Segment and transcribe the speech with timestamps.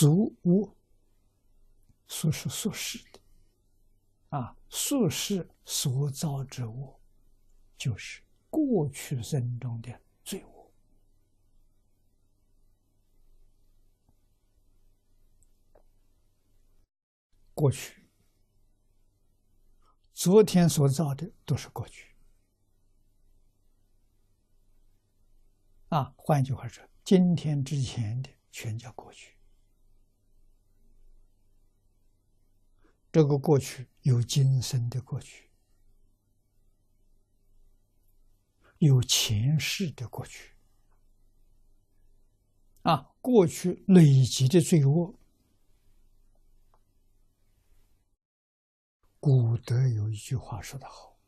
[0.00, 0.74] 俗物，
[2.08, 3.20] 俗是俗世的，
[4.30, 6.98] 啊，俗世所造之物，
[7.76, 10.72] 就是过去生中的罪恶。
[17.52, 18.08] 过去，
[20.14, 22.16] 昨天所造的都是过去。
[25.90, 29.36] 啊，换句话说，今天之前的全叫过去。
[33.12, 35.50] 这个过去有今生的过去，
[38.78, 40.54] 有前世的过去。
[42.82, 45.14] 啊，过去累积的罪恶，
[49.18, 51.18] 古德有一句话说得好：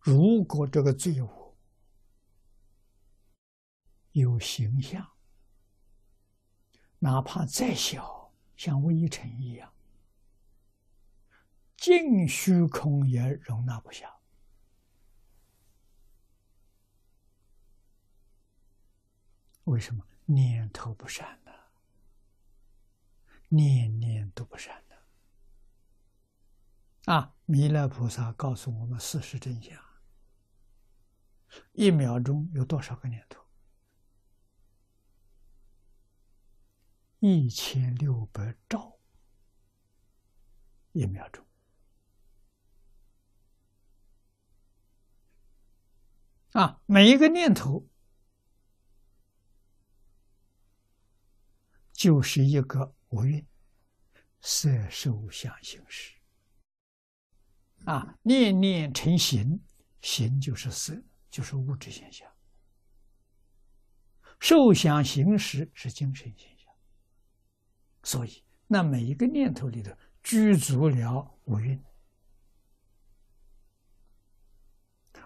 [0.00, 1.54] 如果这个罪恶，
[4.12, 5.12] 有形象，
[6.98, 9.72] 哪怕再小，像微尘一样，
[11.82, 14.08] 尽虚空也容纳不下。
[19.64, 20.06] 为什么？
[20.26, 21.50] 念头不善呢？
[23.48, 24.96] 念念都不善的。
[27.12, 27.34] 啊！
[27.46, 29.76] 弥勒菩萨告诉我们事实真相：
[31.72, 33.44] 一秒钟有多少个念头？
[37.18, 39.00] 一千六百兆
[40.92, 41.44] 一秒钟
[46.52, 46.80] 啊！
[46.86, 47.88] 每一个念头
[51.92, 53.46] 就是一个无蕴，
[54.40, 56.14] 色受想行识
[57.84, 58.18] 啊！
[58.22, 59.60] 念念成形，
[60.02, 62.28] 形就是色，就是物质现象；
[64.38, 66.70] 受想行识是精神现象。
[68.02, 69.90] 所以，那每一个念头里头
[70.22, 71.82] 具足了五蕴，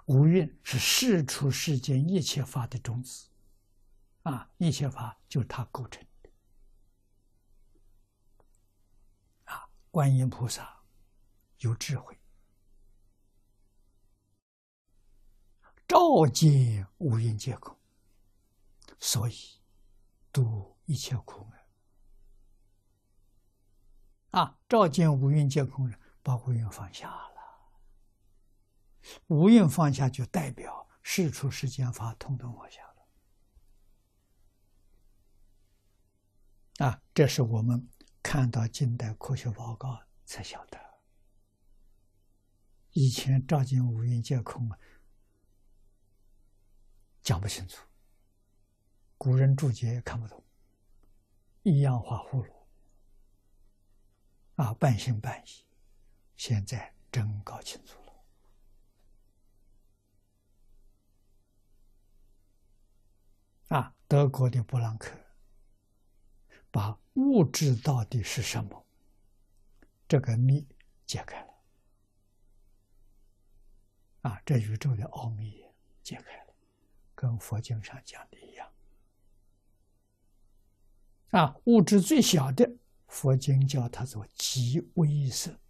[0.06, 3.28] 五蕴是世出世间一切法的种子，
[4.22, 6.30] 啊，一切法就是它构成的。
[9.44, 10.80] 啊，观音菩萨
[11.58, 12.16] 有智慧，
[15.88, 17.76] 照见五蕴皆空，
[18.98, 19.34] 所以
[20.32, 21.52] 度一切苦厄。
[24.38, 24.58] 啊！
[24.68, 27.35] 照见五蕴皆空人，把五蕴放下了。
[29.28, 32.82] 五蕴放下，就代表事出世间法通通放下
[36.78, 36.86] 了。
[36.86, 37.02] 啊！
[37.14, 37.88] 这是我们
[38.22, 40.78] 看到近代科学报告才晓得。
[42.92, 44.78] 以前照见五蕴皆空啊，
[47.22, 47.86] 讲不清楚，
[49.16, 50.44] 古人注解也看不懂，
[51.62, 52.52] 一样画葫芦。
[54.56, 55.66] 啊，半信半疑，
[56.36, 58.05] 现在真搞清楚了。
[63.68, 65.10] 啊，德国的布朗克
[66.70, 68.86] 把物质到底是什么
[70.06, 70.66] 这个谜
[71.04, 71.54] 解开了。
[74.22, 75.64] 啊，这宇宙的奥秘
[76.02, 76.54] 解开了，
[77.14, 78.72] 跟佛经上讲的一样。
[81.30, 82.76] 啊，物质最小的。
[83.08, 85.60] 佛经叫它做极微色，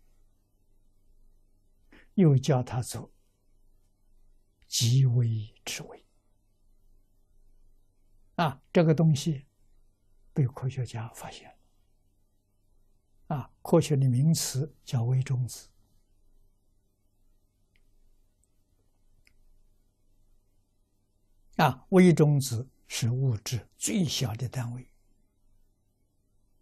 [2.15, 3.13] 又叫它做
[4.67, 6.06] 极微之微。
[8.37, 9.45] 啊，这个东西
[10.33, 13.37] 被科学家发现了。
[13.37, 15.69] 啊，科学的名词叫微中子。
[21.57, 24.89] 啊，微中子是物质最小的单位。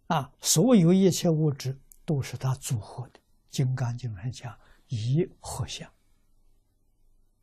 [0.07, 3.19] 啊，所有一切物质都是它组合的，
[3.49, 5.91] 《金刚经》上讲“一合相”，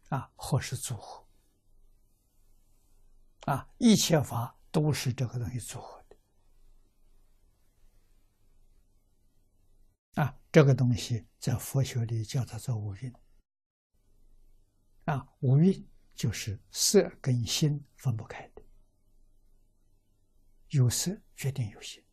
[0.09, 1.22] 啊，合是组合，
[3.47, 6.17] 啊，一切法都是这个东西组合的，
[10.22, 13.12] 啊，这个东西在佛学里叫它做五蕴，
[15.06, 18.62] 啊，五蕴就是色跟心分不开的，
[20.69, 22.05] 有色决定有心。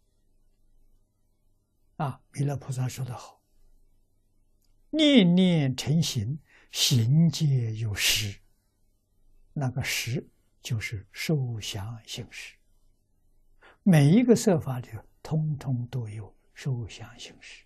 [1.97, 3.43] 啊，弥勒菩萨说的好
[4.89, 8.39] ：“念念成形，形皆有实。
[9.51, 10.29] 那个实
[10.61, 12.55] 就是受想行识。
[13.83, 14.89] 每一个色法里，
[15.23, 17.65] 通通都有受想行识。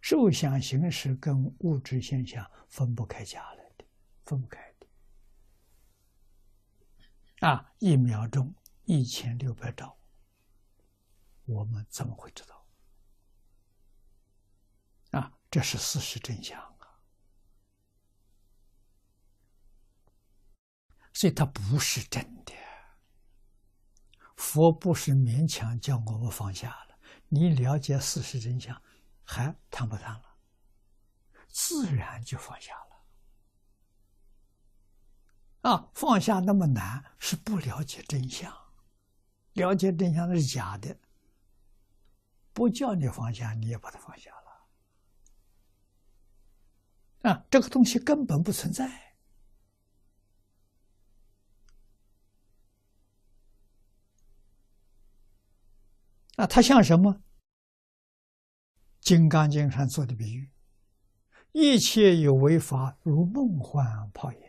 [0.00, 3.84] 受想行识跟物质现象分不开家来的，
[4.24, 4.86] 分不开的。
[7.46, 8.52] 啊，一秒钟
[8.84, 9.96] 一千六百兆。
[11.44, 12.66] 我们怎么会知道？
[15.12, 16.71] 啊，这是事实真相
[21.12, 22.52] 所以它不是真的。
[24.36, 26.98] 佛不是勉强叫我们放下了，
[27.28, 28.82] 你了解事实真相，
[29.22, 30.24] 还谈不谈了？
[31.48, 32.82] 自然就放下了。
[35.70, 38.52] 啊，放下那么难，是不了解真相。
[39.52, 40.98] 了解真相是假的，
[42.52, 44.32] 不叫你放下，你也把它放下
[47.22, 47.30] 了。
[47.30, 49.11] 啊，这个东西根本不存在。
[56.42, 57.14] 啊，它像什么？
[58.98, 60.50] 《金刚经》上做的比喻：
[61.52, 64.40] 一切有为法，如梦幻泡影。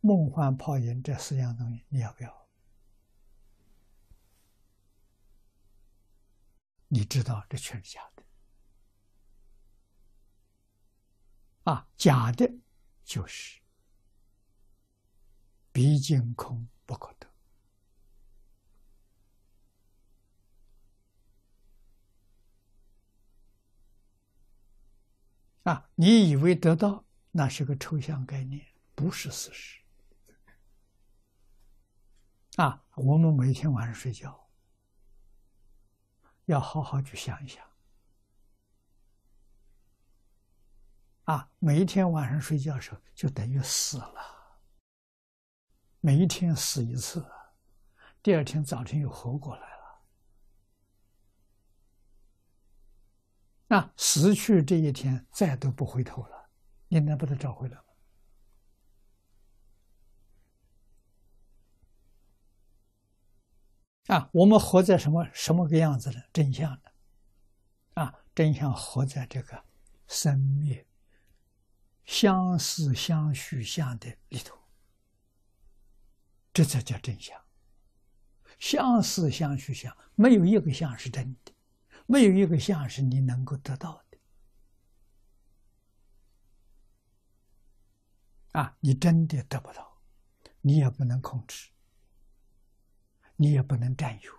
[0.00, 2.48] 梦幻泡影这四样东西，你要不要？
[6.88, 8.24] 你知道这全是假的
[11.70, 11.88] 啊！
[11.96, 12.52] 假的，
[13.04, 13.60] 就是
[15.70, 17.31] 毕竟空不可得
[25.64, 25.88] 啊！
[25.94, 29.80] 你以为得到，那是个抽象概念，不是事实。
[32.56, 34.48] 啊，我们每天晚上睡觉，
[36.46, 37.64] 要好好去想一想。
[41.24, 44.58] 啊，每一天晚上睡觉的时候，就等于死了。
[46.00, 47.24] 每一天死一次，
[48.20, 49.71] 第二天早晨又活过来
[53.72, 56.50] 那死去这一天，再都不回头了，
[56.88, 57.84] 你能把它找回来吗？
[64.08, 66.90] 啊，我们活在什么什么个样子的真相呢？
[67.94, 69.64] 啊，真相活在这个
[70.06, 70.86] 生灭
[72.04, 74.54] 相思相续相的里头，
[76.52, 77.42] 这才叫真相。
[78.58, 81.52] 相思相续相，没有一个相是真的，
[82.06, 84.18] 没有一个相是你能够得到的。
[88.52, 90.00] 啊，你真的得不到，
[90.60, 91.70] 你也不能控制。
[93.36, 94.32] 你也不能占有，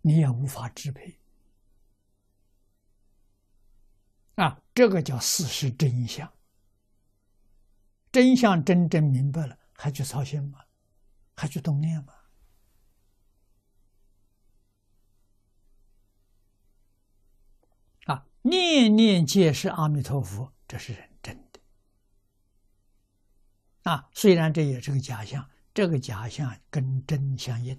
[0.00, 1.20] 你也无法支配，
[4.36, 6.32] 啊，这个叫事实真相。
[8.10, 10.64] 真相真正明白了，还去操心吗？
[11.34, 12.14] 还去动念吗？
[18.48, 21.60] 念念皆是阿弥陀佛，这是认真的。
[23.90, 25.48] 啊，虽然这也是个假象。
[25.74, 27.78] 这个假象跟真相应，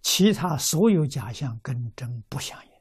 [0.00, 2.72] 其他所有假象跟真不相应。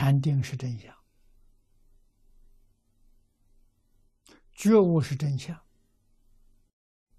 [0.00, 0.96] 禅定是真相。
[4.50, 5.60] 觉悟是真相，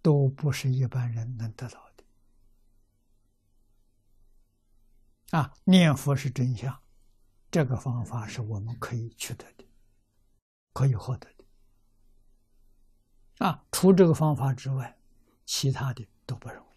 [0.01, 2.03] 都不是一般人能得到的。
[5.38, 6.82] 啊，念佛是真相，
[7.51, 9.63] 这个方法是我们可以取得的，
[10.74, 11.46] 可以获得的。
[13.46, 14.98] 啊，除这个方法之外，
[15.46, 16.71] 其他的都不容易。